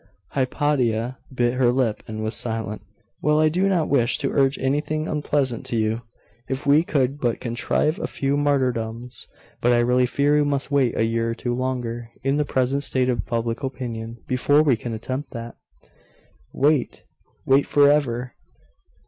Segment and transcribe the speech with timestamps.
[0.29, 2.81] Hypatia bit her lip, and was silent.
[3.21, 6.01] 'Well, I do not wish to urge anything unpleasant to you....
[6.49, 9.27] If we could but contrive a few martyrdoms
[9.61, 12.83] but I really fear we must wait a year or two longer, in the present
[12.83, 15.55] state of public opinion, before we can attempt that.'
[16.51, 17.03] 'Wait?
[17.45, 18.33] wait for ever!